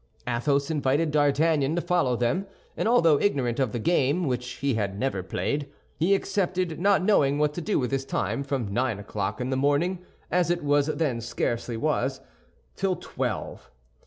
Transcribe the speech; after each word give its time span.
Athos 0.27 0.71
invited 0.71 1.11
D'Artagnan 1.11 1.75
to 1.75 1.81
follow 1.83 2.15
them; 2.15 2.47
and 2.75 2.87
although 2.87 3.19
ignorant 3.19 3.59
of 3.59 3.71
the 3.71 3.77
game, 3.77 4.25
which 4.25 4.53
he 4.53 4.73
had 4.73 4.97
never 4.97 5.21
played, 5.21 5.69
he 5.95 6.15
accepted, 6.15 6.79
not 6.79 7.03
knowing 7.03 7.37
what 7.37 7.53
to 7.53 7.61
do 7.61 7.77
with 7.77 7.91
his 7.91 8.03
time 8.03 8.41
from 8.41 8.73
nine 8.73 8.97
o'clock 8.97 9.39
in 9.39 9.51
the 9.51 9.55
morning, 9.57 10.03
as 10.31 10.49
it 10.49 10.61
then 10.97 11.21
scarcely 11.21 11.77
was, 11.77 12.19
till 12.75 12.95
twelve. 12.95 13.69